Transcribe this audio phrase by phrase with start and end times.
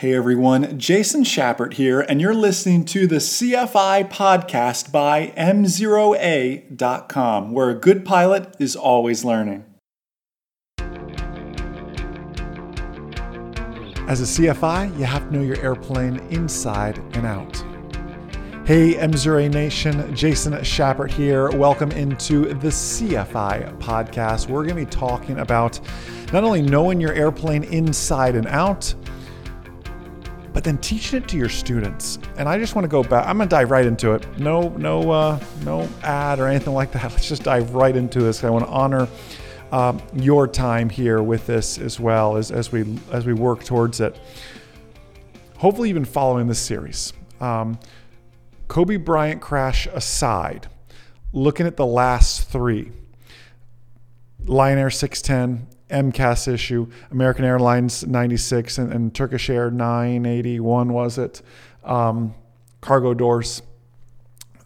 [0.00, 5.92] Hey everyone, Jason Schappert here, and you're listening to the CFI podcast by MzeroA.com,
[7.52, 9.66] where a good pilot is always learning.
[14.08, 17.62] As a CFI, you have to know your airplane inside and out.
[18.64, 21.50] Hey, MzeroA Nation, Jason Schappert here.
[21.50, 24.48] Welcome into the CFI podcast.
[24.48, 25.78] We're going to be talking about
[26.32, 28.94] not only knowing your airplane inside and out,
[30.52, 32.18] but then teaching it to your students.
[32.36, 33.26] And I just want to go back.
[33.26, 34.26] I'm going to dive right into it.
[34.38, 37.02] No, no, uh, no ad or anything like that.
[37.12, 38.42] Let's just dive right into this.
[38.42, 39.08] I want to honor
[39.72, 44.00] um, your time here with this as well as, as we as we work towards
[44.00, 44.18] it.
[45.58, 47.12] Hopefully, you've been following this series.
[47.40, 47.78] Um,
[48.68, 50.68] Kobe Bryant crash aside,
[51.32, 52.92] looking at the last three.
[54.46, 61.42] Lion Air 610, MCAS issue, American Airlines 96 and, and Turkish Air 981 was it?
[61.84, 62.34] Um,
[62.80, 63.62] cargo doors.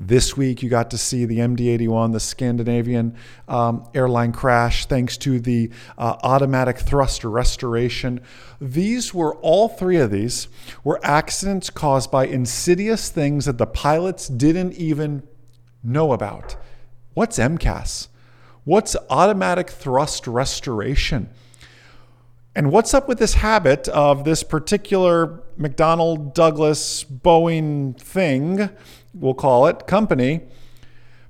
[0.00, 5.16] This week, you got to see the MD 81, the Scandinavian um, airline crash, thanks
[5.18, 8.20] to the uh, automatic thruster restoration.
[8.60, 10.48] These were all three of these
[10.82, 15.22] were accidents caused by insidious things that the pilots didn't even
[15.84, 16.56] know about.
[17.14, 18.08] What's MCAS?
[18.64, 21.28] What's automatic thrust restoration?
[22.56, 28.70] And what's up with this habit of this particular McDonnell Douglas Boeing thing,
[29.12, 30.42] we'll call it, company,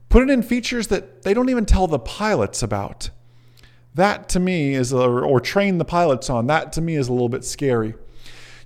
[0.09, 3.11] putting in features that they don't even tell the pilots about?
[3.95, 7.12] That to me is, a, or train the pilots on, that to me is a
[7.12, 7.95] little bit scary.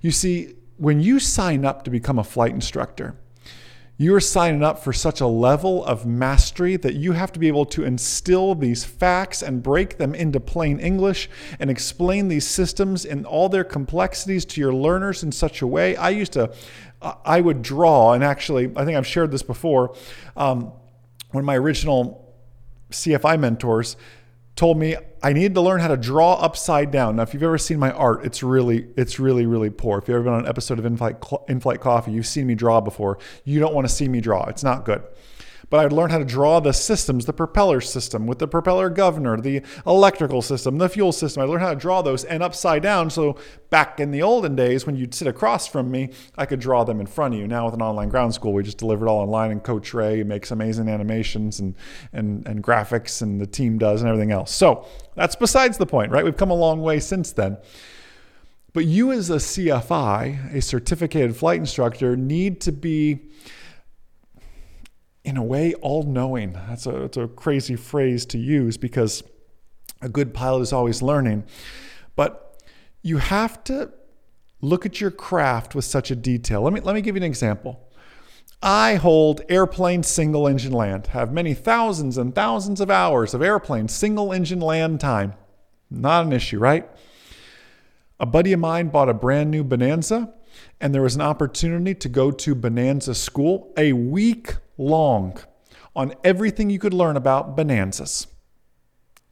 [0.01, 3.15] You see, when you sign up to become a flight instructor,
[4.01, 7.49] you are signing up for such a level of mastery that you have to be
[7.49, 13.03] able to instill these facts and break them into plain English and explain these systems
[13.03, 15.97] in all their complexities to your learners in such a way.
[15.97, 16.49] I used to,
[17.01, 19.93] I would draw, and actually, I think I've shared this before.
[20.37, 20.71] Um,
[21.31, 22.33] one of my original
[22.91, 23.97] CFI mentors
[24.59, 27.15] told me I needed to learn how to draw upside down.
[27.15, 29.99] Now, if you've ever seen my art, it's really, it's really, really poor.
[29.99, 31.15] If you've ever been on an episode of In-Flight,
[31.47, 33.19] In-Flight Coffee, you've seen me draw before.
[33.45, 34.43] You don't want to see me draw.
[34.47, 35.01] It's not good
[35.69, 39.39] but I'd learn how to draw the systems, the propeller system with the propeller governor,
[39.39, 41.43] the electrical system, the fuel system.
[41.43, 43.09] I learned how to draw those and upside down.
[43.09, 43.37] So
[43.69, 46.99] back in the olden days, when you'd sit across from me, I could draw them
[46.99, 47.47] in front of you.
[47.47, 50.23] Now with an online ground school, we just deliver it all online, and Coach Ray
[50.23, 51.75] makes amazing animations and
[52.13, 54.51] and and graphics, and the team does, and everything else.
[54.51, 56.23] So that's besides the point, right?
[56.23, 57.57] We've come a long way since then.
[58.71, 63.29] But you, as a CFI, a certificated flight instructor, need to be
[65.29, 66.53] in a way, all knowing.
[66.53, 69.23] That's a, that's a crazy phrase to use because
[70.01, 71.45] a good pilot is always learning.
[72.15, 72.61] But
[73.01, 73.91] you have to
[74.61, 76.61] look at your craft with such a detail.
[76.61, 77.79] Let me, let me give you an example.
[78.61, 83.87] I hold airplane single engine land, have many thousands and thousands of hours of airplane
[83.87, 85.35] single engine land time.
[85.89, 86.89] Not an issue, right?
[88.19, 90.33] A buddy of mine bought a brand new Bonanza,
[90.81, 95.37] and there was an opportunity to go to Bonanza school a week long
[95.95, 98.27] on everything you could learn about bonanzas.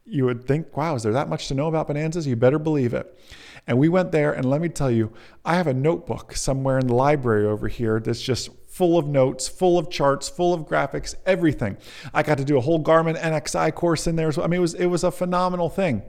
[0.04, 2.26] You would think, wow, is there that much to know about bonanzas?
[2.26, 3.18] You better believe it.
[3.66, 5.12] And we went there, and let me tell you,
[5.44, 9.48] I have a notebook somewhere in the library over here that's just full of notes,
[9.48, 11.76] full of charts, full of graphics, everything.
[12.14, 14.32] I got to do a whole Garmin NXI course in there.
[14.40, 16.02] I mean, it was it was a phenomenal thing.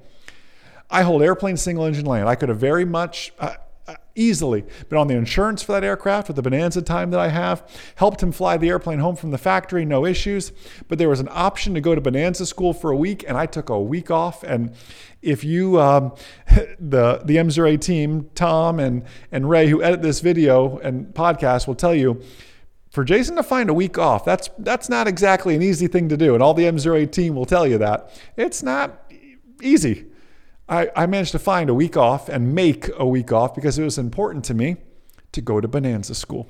[0.90, 2.30] I hold airplane single engine land.
[2.30, 3.34] I could have very much.
[3.40, 3.56] Uh,
[4.20, 7.68] easily been on the insurance for that aircraft with the Bonanza time that I have,
[7.96, 10.52] helped him fly the airplane home from the factory, no issues.
[10.88, 13.46] But there was an option to go to Bonanza school for a week, and I
[13.46, 14.44] took a week off.
[14.44, 14.74] And
[15.22, 16.14] if you, um,
[16.80, 21.76] the the MzeroA team, Tom and and Ray, who edit this video and podcast, will
[21.76, 22.22] tell you.
[22.92, 26.18] For Jason to find a week off, that's that's not exactly an easy thing to
[26.18, 29.14] do, and all the MzeroA team will tell you that it's not
[29.62, 30.09] easy.
[30.70, 33.84] I, I managed to find a week off and make a week off because it
[33.84, 34.78] was important to me
[35.32, 36.48] to go to Bonanza School.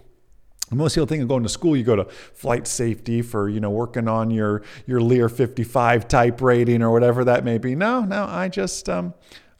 [0.71, 3.71] Most people think of going to school, you go to flight safety for, you know,
[3.71, 7.73] working on your, your Lear 55 type rating or whatever that may be.
[7.73, 9.15] No, no, I just, um,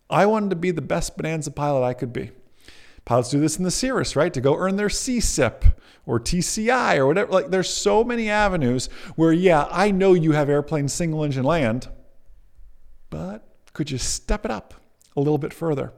[0.10, 2.30] I wanted to be the best Bonanza pilot I could be.
[3.06, 4.32] Pilots do this in the Cirrus, right?
[4.34, 5.74] To go earn their CSIP
[6.06, 7.32] or TCI or whatever.
[7.32, 11.88] Like there's so many avenues where, yeah, I know you have airplane single engine land,
[13.10, 14.74] but could you step it up
[15.16, 15.94] a little bit further?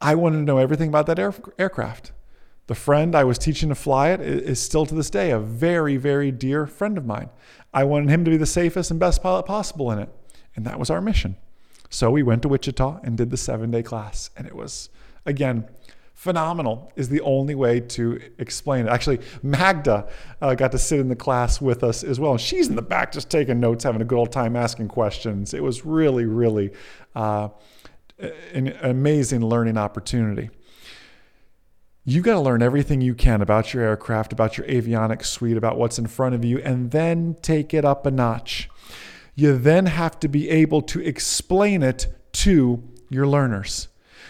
[0.00, 2.12] I wanted to know everything about that air, aircraft.
[2.68, 5.96] The friend I was teaching to fly it is still to this day a very,
[5.96, 7.30] very dear friend of mine.
[7.72, 10.10] I wanted him to be the safest and best pilot possible in it.
[10.54, 11.36] And that was our mission.
[11.90, 14.30] So we went to Wichita and did the seven day class.
[14.36, 14.90] And it was,
[15.24, 15.66] again,
[16.18, 18.90] phenomenal is the only way to explain it.
[18.90, 20.08] Actually, Magda
[20.42, 22.32] uh, got to sit in the class with us as well.
[22.32, 25.54] And she's in the back just taking notes, having a good old time asking questions.
[25.54, 26.72] It was really, really
[27.14, 27.50] uh,
[28.52, 30.50] an amazing learning opportunity.
[32.04, 35.78] You got to learn everything you can about your aircraft, about your avionics suite, about
[35.78, 38.68] what's in front of you, and then take it up a notch.
[39.36, 43.86] You then have to be able to explain it to your learners.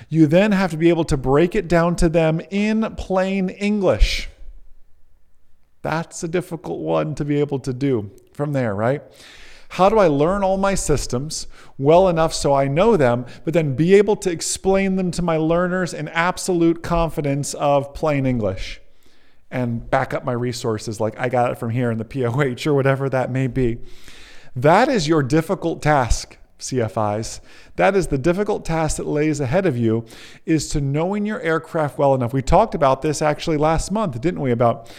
[0.08, 4.28] You then have to be able to break it down to them in plain English.
[5.82, 9.02] That's a difficult one to be able to do from there, right?
[9.70, 11.46] How do I learn all my systems
[11.76, 15.36] well enough so I know them, but then be able to explain them to my
[15.36, 18.80] learners in absolute confidence of plain English
[19.50, 22.74] and back up my resources like I got it from here in the POH or
[22.74, 23.78] whatever that may be?
[24.56, 27.40] That is your difficult task CFIs.
[27.76, 30.04] That is the difficult task that lays ahead of you
[30.44, 32.32] is to knowing your aircraft well enough.
[32.32, 34.50] We talked about this actually last month, didn't we?
[34.50, 34.90] About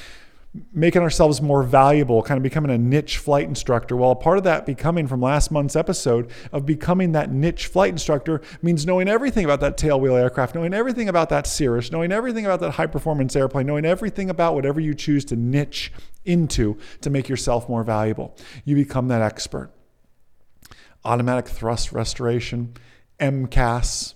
[0.74, 3.96] making ourselves more valuable, kind of becoming a niche flight instructor.
[3.96, 8.42] Well, part of that becoming from last month's episode of becoming that niche flight instructor
[8.62, 12.62] means knowing everything about that tailwheel aircraft, knowing everything about that Cirrus, knowing everything about
[12.62, 15.94] that high performance airplane, knowing everything about whatever you choose to niche
[16.26, 18.36] into to make yourself more valuable.
[18.66, 19.72] You become that expert
[21.06, 22.74] automatic thrust restoration,
[23.20, 24.16] MCAS.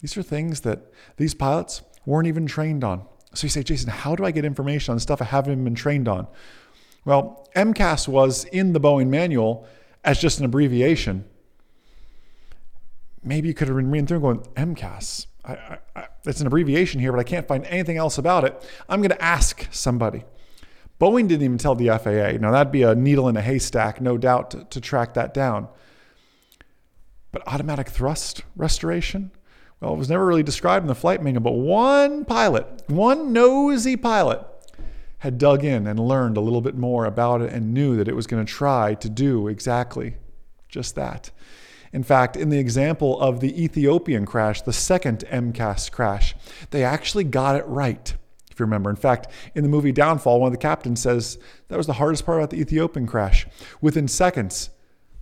[0.00, 3.06] These are things that these pilots weren't even trained on.
[3.34, 6.08] So you say, Jason, how do I get information on stuff I haven't been trained
[6.08, 6.26] on?
[7.04, 9.66] Well, MCAS was in the Boeing manual
[10.04, 11.24] as just an abbreviation.
[13.24, 15.26] Maybe you could have been reading through going, MCAS.
[15.44, 18.70] I, I, I, it's an abbreviation here, but I can't find anything else about it.
[18.88, 20.24] I'm going to ask somebody.
[21.02, 22.38] Boeing didn't even tell the FAA.
[22.38, 25.66] Now, that'd be a needle in a haystack, no doubt, to, to track that down.
[27.32, 29.32] But automatic thrust restoration?
[29.80, 33.96] Well, it was never really described in the flight manual, but one pilot, one nosy
[33.96, 34.46] pilot,
[35.18, 38.14] had dug in and learned a little bit more about it and knew that it
[38.14, 40.14] was going to try to do exactly
[40.68, 41.32] just that.
[41.92, 46.36] In fact, in the example of the Ethiopian crash, the second MCAS crash,
[46.70, 48.14] they actually got it right
[48.52, 48.90] if you remember.
[48.90, 51.38] In fact, in the movie Downfall, one of the captains says
[51.68, 53.46] that was the hardest part about the Ethiopian crash.
[53.80, 54.70] Within seconds,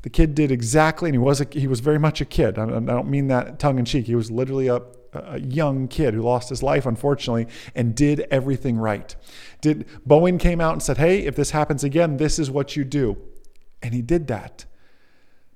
[0.03, 2.59] the kid did exactly, and he was a, he was very much a kid.
[2.59, 4.07] I don't mean that tongue in cheek.
[4.07, 4.81] He was literally a,
[5.13, 9.15] a young kid who lost his life, unfortunately, and did everything right.
[9.61, 12.85] Did Boeing came out and said, "Hey, if this happens again, this is what you
[12.85, 13.19] do,"
[13.83, 14.65] and he did that.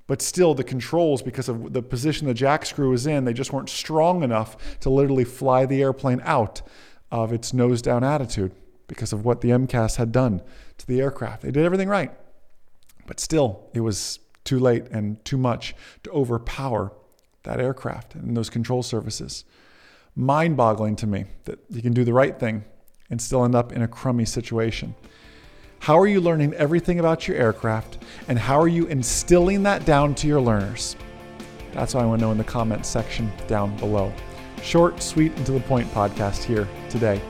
[0.06, 3.54] But still, the controls, because of the position the jack screw was in, they just
[3.54, 6.60] weren't strong enough to literally fly the airplane out
[7.14, 8.50] of its nose down attitude
[8.88, 10.42] because of what the MCAS had done
[10.78, 11.42] to the aircraft.
[11.42, 12.10] They did everything right,
[13.06, 16.92] but still, it was too late and too much to overpower
[17.44, 19.44] that aircraft and those control surfaces.
[20.16, 22.64] Mind boggling to me that you can do the right thing
[23.10, 24.96] and still end up in a crummy situation.
[25.78, 30.16] How are you learning everything about your aircraft and how are you instilling that down
[30.16, 30.96] to your learners?
[31.72, 34.12] That's what I want to know in the comments section down below.
[34.64, 37.20] Short, sweet, and to the point podcast here today.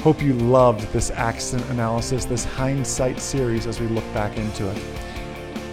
[0.00, 4.76] Hope you loved this accident analysis, this hindsight series as we look back into it.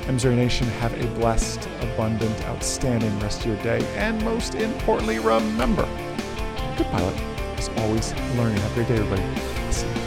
[0.07, 3.79] MzeroA Nation, have a blessed, abundant, outstanding rest of your day.
[3.95, 5.85] And most importantly, remember,
[6.77, 7.17] good pilot
[7.57, 8.57] is always learning.
[8.57, 10.04] Have a great day, everybody.